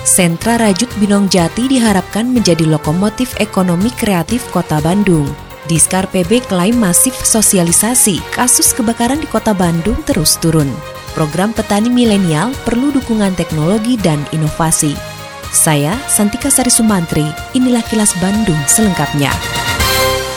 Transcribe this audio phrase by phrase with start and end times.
[0.00, 5.28] Sentra Rajut Binong Jati diharapkan menjadi lokomotif ekonomi kreatif Kota Bandung.
[5.68, 10.72] Diskar PB klaim masif sosialisasi, kasus kebakaran di Kota Bandung terus turun.
[11.12, 14.96] Program petani milenial perlu dukungan teknologi dan inovasi.
[15.52, 19.30] Saya Santika Sari Sumantri, inilah kilas Bandung selengkapnya.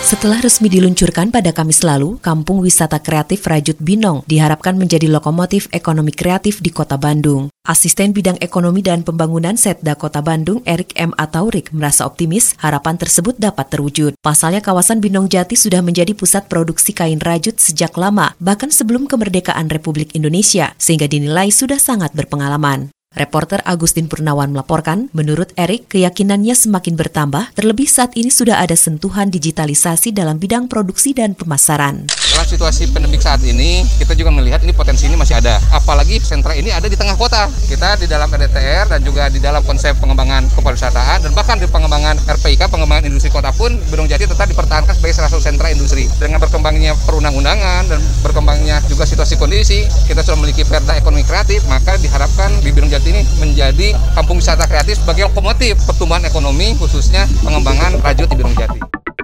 [0.00, 6.08] Setelah resmi diluncurkan pada Kamis lalu, Kampung Wisata Kreatif Rajut Binong diharapkan menjadi lokomotif ekonomi
[6.08, 7.52] kreatif di Kota Bandung.
[7.68, 11.12] Asisten Bidang Ekonomi dan Pembangunan Setda Kota Bandung, Erik M.
[11.20, 14.16] Ataurik, merasa optimis harapan tersebut dapat terwujud.
[14.24, 19.68] Pasalnya kawasan Binong Jati sudah menjadi pusat produksi kain rajut sejak lama, bahkan sebelum kemerdekaan
[19.68, 22.88] Republik Indonesia, sehingga dinilai sudah sangat berpengalaman.
[23.10, 29.34] Reporter Agustin Purnawan melaporkan, menurut Erik, keyakinannya semakin bertambah, terlebih saat ini sudah ada sentuhan
[29.34, 32.06] digitalisasi dalam bidang produksi dan pemasaran.
[32.06, 35.58] Dalam situasi pandemik saat ini, kita juga melihat ini potensi ini masih ada.
[35.74, 37.50] Apalagi sentra ini ada di tengah kota.
[37.66, 42.14] Kita di dalam RDTR dan juga di dalam konsep pengembangan kepariwisataan dan bahkan di pengembangan
[42.30, 46.06] RPIK, pengembangan industri kota pun, Gunung Jati tetap dipertahankan sebagai salah satu sentra industri.
[46.22, 51.98] Dengan berkembangnya perundang-undangan dan berkembangnya juga situasi kondisi, kita sudah memiliki perda ekonomi kreatif, maka
[51.98, 58.00] diharapkan di Gunung Jati ini menjadi kampung wisata kreatif sebagai lokomotif pertumbuhan ekonomi khususnya pengembangan
[58.00, 58.80] rajut di Gunung Jati.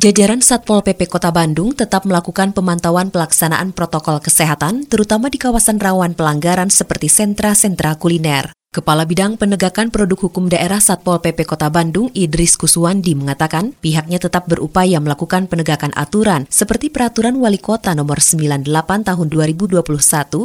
[0.00, 6.16] Jajaran Satpol PP Kota Bandung tetap melakukan pemantauan pelaksanaan protokol kesehatan, terutama di kawasan rawan
[6.16, 8.59] pelanggaran seperti sentra-sentra kuliner.
[8.70, 14.46] Kepala Bidang Penegakan Produk Hukum Daerah Satpol PP Kota Bandung, Idris Kuswandi, mengatakan pihaknya tetap
[14.46, 19.82] berupaya melakukan penegakan aturan seperti Peraturan Wali Kota Nomor 98 Tahun 2021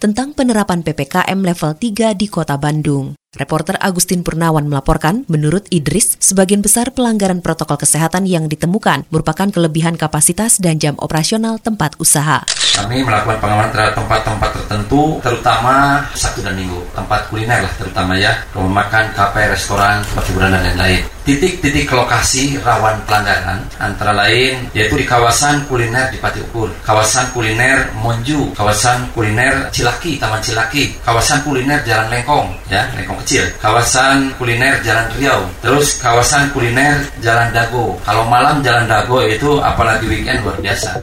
[0.00, 3.12] tentang penerapan PPKM level 3 di Kota Bandung.
[3.36, 10.00] Reporter Agustin Purnawan melaporkan, menurut Idris, sebagian besar pelanggaran protokol kesehatan yang ditemukan merupakan kelebihan
[10.00, 12.42] kapasitas dan jam operasional tempat usaha.
[12.76, 16.80] Kami melakukan pengamanan terhadap tempat-tempat tertentu, terutama Sabtu dan Minggu.
[16.96, 21.15] Tempat kuliner lah terutama ya, rumah makan, kafe, restoran, tempat hiburan dan lain-lain.
[21.26, 27.90] Titik-titik lokasi rawan pelanggaran antara lain yaitu di kawasan kuliner di Pati Ukur, kawasan kuliner
[27.98, 34.78] Monju, kawasan kuliner Cilaki, Taman Cilaki, kawasan kuliner Jalan Lengkong, ya Lengkong kecil, kawasan kuliner
[34.86, 37.98] Jalan Riau, terus kawasan kuliner Jalan Dago.
[38.06, 41.02] Kalau malam Jalan Dago itu apalagi weekend luar biasa.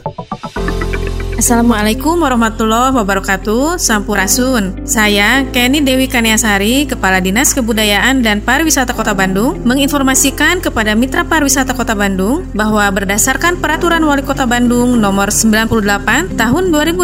[1.34, 3.74] Assalamualaikum warahmatullahi wabarakatuh.
[3.82, 4.86] Sampurasun.
[4.86, 11.74] Saya Kenny Dewi Kaniasari Kepala Dinas Kebudayaan dan Pariwisata Kota Bandung Menginformasikan kepada Mitra Pariwisata
[11.74, 17.02] Kota Bandung Bahwa berdasarkan Peraturan Wali Kota Bandung Nomor 98 Tahun 2021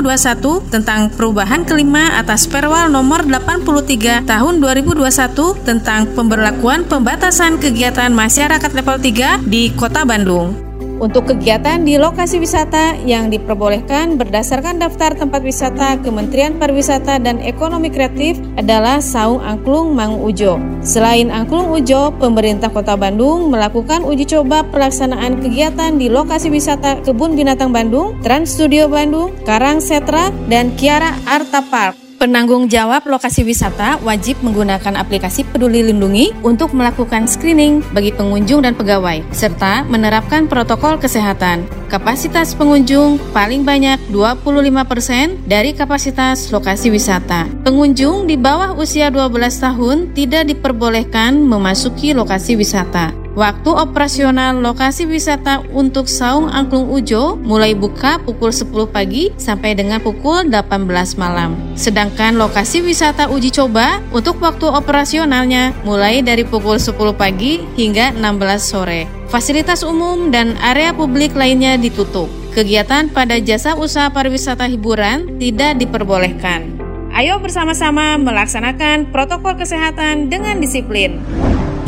[0.70, 8.96] Tentang perubahan kelima atas Perwal Nomor 83 Tahun 2021 Tentang pemberlakuan pembatasan kegiatan masyarakat level
[9.02, 10.69] 3 di Kota Bandung
[11.00, 17.88] untuk kegiatan di lokasi wisata yang diperbolehkan berdasarkan daftar tempat wisata Kementerian Pariwisata dan Ekonomi
[17.88, 20.60] Kreatif adalah Saung Angklung Mang Ujo.
[20.84, 27.32] Selain Angklung Ujo, pemerintah Kota Bandung melakukan uji coba pelaksanaan kegiatan di lokasi wisata Kebun
[27.32, 32.09] Binatang Bandung, Trans Studio Bandung, Karang Setra, dan Kiara Arta Park.
[32.20, 38.76] Penanggung jawab lokasi wisata wajib menggunakan aplikasi Peduli Lindungi untuk melakukan screening bagi pengunjung dan
[38.76, 41.64] pegawai, serta menerapkan protokol kesehatan.
[41.88, 47.48] Kapasitas pengunjung paling banyak 25% dari kapasitas lokasi wisata.
[47.64, 53.19] Pengunjung di bawah usia 12 tahun tidak diperbolehkan memasuki lokasi wisata.
[53.30, 60.02] Waktu operasional lokasi wisata untuk Saung Angklung Ujo mulai buka pukul 10 pagi sampai dengan
[60.02, 61.54] pukul 18 malam.
[61.78, 68.58] Sedangkan lokasi wisata uji coba untuk waktu operasionalnya mulai dari pukul 10 pagi hingga 16
[68.58, 69.06] sore.
[69.30, 72.26] Fasilitas umum dan area publik lainnya ditutup.
[72.50, 76.82] Kegiatan pada jasa usaha pariwisata hiburan tidak diperbolehkan.
[77.14, 81.22] Ayo bersama-sama melaksanakan protokol kesehatan dengan disiplin.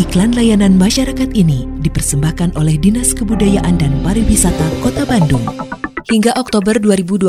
[0.00, 5.44] Iklan layanan masyarakat ini dipersembahkan oleh Dinas Kebudayaan dan Pariwisata Kota Bandung.
[6.08, 7.28] Hingga Oktober 2021,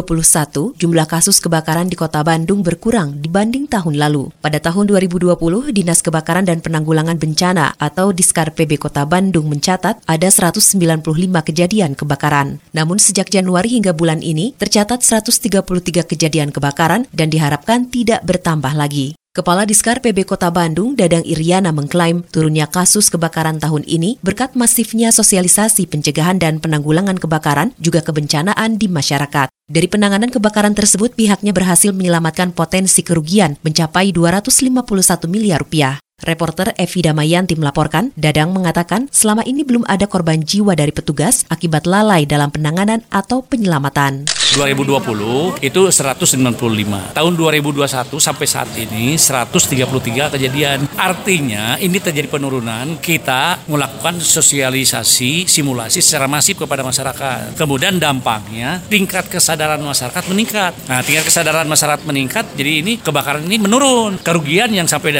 [0.79, 4.31] jumlah kasus kebakaran di Kota Bandung berkurang dibanding tahun lalu.
[4.39, 5.35] Pada tahun 2020,
[5.75, 11.03] Dinas Kebakaran dan Penanggulangan Bencana atau Diskar PB Kota Bandung mencatat ada 195
[11.43, 12.63] kejadian kebakaran.
[12.71, 19.19] Namun sejak Januari hingga bulan ini tercatat 133 kejadian kebakaran dan diharapkan tidak bertambah lagi.
[19.33, 25.09] Kepala Diskar PB Kota Bandung, Dadang Iriana mengklaim turunnya kasus kebakaran tahun ini berkat masifnya
[25.09, 29.49] sosialisasi pencegahan dan penanggulangan kebakaran juga kebencanaan di masyarakat.
[29.49, 35.97] Dari penanganan kebakaran tersebut, pihaknya berhasil menyelamatkan potensi kerugian mencapai 251 miliar rupiah.
[36.21, 41.89] Reporter Evi Damayanti melaporkan, Dadang mengatakan selama ini belum ada korban jiwa dari petugas akibat
[41.89, 44.42] lalai dalam penanganan atau penyelamatan.
[44.53, 47.17] 2020 itu 195.
[47.17, 47.89] Tahun 2021
[48.21, 50.85] sampai saat ini 133 kejadian.
[50.93, 53.01] Artinya ini terjadi penurunan.
[53.01, 57.57] Kita melakukan sosialisasi, simulasi secara masif kepada masyarakat.
[57.57, 60.71] Kemudian dampaknya tingkat kesadaran masyarakat meningkat.
[60.85, 64.21] Nah, tingkat kesadaran masyarakat meningkat, jadi ini kebakaran ini menurun.
[64.21, 65.17] Kerugian yang sampai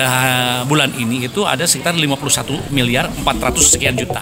[0.70, 4.22] bulan ini itu ada sekitar 51 miliar 400 sekian juta.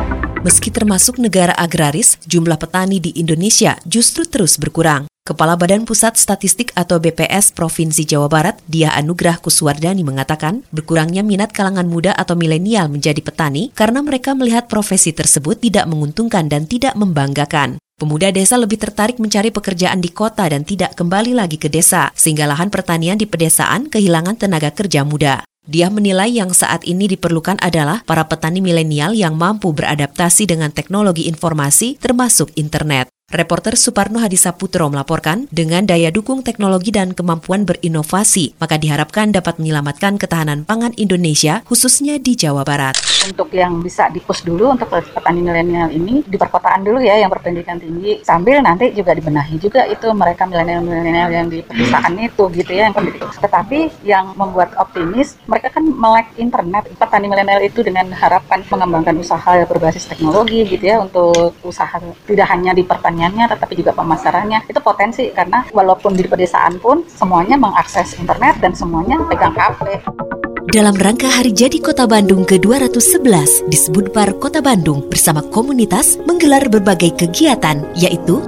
[0.41, 5.05] Meski termasuk negara agraris, jumlah petani di Indonesia justru terus berkurang.
[5.21, 11.53] Kepala Badan Pusat Statistik atau BPS Provinsi Jawa Barat, Dia Anugrah Kuswardani mengatakan, berkurangnya minat
[11.53, 16.97] kalangan muda atau milenial menjadi petani karena mereka melihat profesi tersebut tidak menguntungkan dan tidak
[16.97, 17.77] membanggakan.
[18.01, 22.49] Pemuda desa lebih tertarik mencari pekerjaan di kota dan tidak kembali lagi ke desa, sehingga
[22.49, 25.45] lahan pertanian di pedesaan kehilangan tenaga kerja muda.
[25.61, 31.29] Dia menilai yang saat ini diperlukan adalah para petani milenial yang mampu beradaptasi dengan teknologi
[31.29, 33.10] informasi termasuk internet.
[33.31, 40.19] Reporter Suparno Hadisaputro melaporkan, dengan daya dukung teknologi dan kemampuan berinovasi, maka diharapkan dapat menyelamatkan
[40.19, 42.99] ketahanan pangan Indonesia, khususnya di Jawa Barat.
[43.23, 47.79] Untuk yang bisa dipus dulu untuk petani milenial ini, di perkotaan dulu ya, yang berpendidikan
[47.79, 52.91] tinggi, sambil nanti juga dibenahi juga itu mereka milenial-milenial yang di pedesaan itu gitu ya,
[52.91, 53.31] yang pendidikan.
[53.31, 56.83] Tetapi yang membuat optimis, mereka kan melek internet.
[56.99, 61.95] Petani milenial itu dengan harapan mengembangkan usaha berbasis teknologi gitu ya, untuk usaha
[62.27, 67.05] tidak hanya di pertanian pertaniannya tetapi juga pemasarannya itu potensi karena walaupun di pedesaan pun
[67.05, 70.01] semuanya mengakses internet dan semuanya pegang HP.
[70.71, 77.13] Dalam rangka Hari Jadi Kota Bandung ke-211, disebut Bar Kota Bandung bersama komunitas menggelar berbagai
[77.19, 78.39] kegiatan, yaitu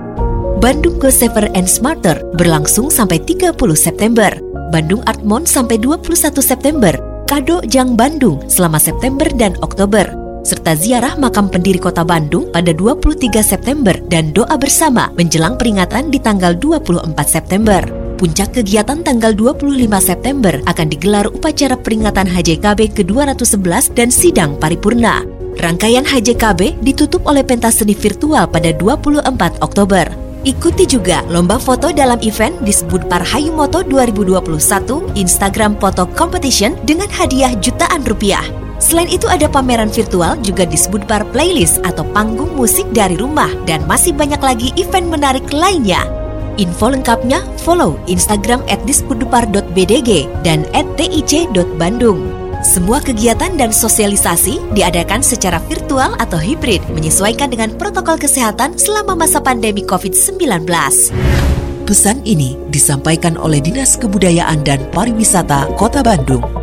[0.64, 4.32] Bandung Go Safer and Smarter berlangsung sampai 30 September,
[4.72, 6.96] Bandung Art Month sampai 21 September,
[7.28, 13.40] Kado Jang Bandung selama September dan Oktober, serta ziarah makam pendiri kota Bandung pada 23
[13.40, 17.82] September dan doa bersama menjelang peringatan di tanggal 24 September.
[18.20, 25.24] Puncak kegiatan tanggal 25 September akan digelar upacara peringatan HJKB ke-211 dan sidang paripurna.
[25.60, 29.28] Rangkaian HJKB ditutup oleh pentas seni virtual pada 24
[29.60, 30.06] Oktober.
[30.44, 38.04] Ikuti juga lomba foto dalam event disebut Parhayumoto 2021 Instagram Photo Competition dengan hadiah jutaan
[38.04, 38.44] rupiah.
[38.84, 43.88] Selain itu ada pameran virtual juga disebut bar playlist atau panggung musik dari rumah dan
[43.88, 46.04] masih banyak lagi event menarik lainnya.
[46.60, 52.28] Info lengkapnya follow Instagram at dispudupar.bdg dan at tic.bandung.
[52.60, 59.40] Semua kegiatan dan sosialisasi diadakan secara virtual atau hibrid menyesuaikan dengan protokol kesehatan selama masa
[59.40, 60.68] pandemi COVID-19.
[61.84, 66.63] Pesan ini disampaikan oleh Dinas Kebudayaan dan Pariwisata Kota Bandung.